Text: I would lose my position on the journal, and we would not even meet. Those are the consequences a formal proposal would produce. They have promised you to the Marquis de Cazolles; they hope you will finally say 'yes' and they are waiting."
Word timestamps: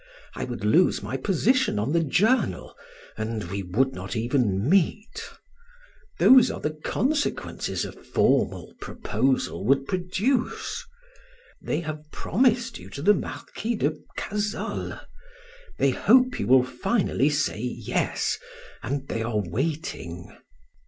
I 0.35 0.45
would 0.45 0.65
lose 0.65 1.03
my 1.03 1.15
position 1.15 1.77
on 1.77 1.93
the 1.93 2.03
journal, 2.03 2.75
and 3.15 3.43
we 3.51 3.61
would 3.61 3.93
not 3.93 4.15
even 4.15 4.67
meet. 4.67 5.23
Those 6.17 6.49
are 6.49 6.59
the 6.59 6.71
consequences 6.71 7.85
a 7.85 7.91
formal 7.91 8.73
proposal 8.81 9.63
would 9.65 9.85
produce. 9.85 10.83
They 11.61 11.81
have 11.81 12.09
promised 12.11 12.79
you 12.79 12.89
to 12.89 13.03
the 13.03 13.13
Marquis 13.13 13.75
de 13.75 13.91
Cazolles; 14.17 14.97
they 15.77 15.91
hope 15.91 16.39
you 16.39 16.47
will 16.47 16.65
finally 16.65 17.29
say 17.29 17.59
'yes' 17.59 18.39
and 18.81 19.07
they 19.07 19.21
are 19.21 19.37
waiting." 19.51 20.35